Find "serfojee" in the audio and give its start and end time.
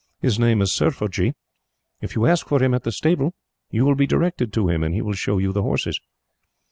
0.75-1.33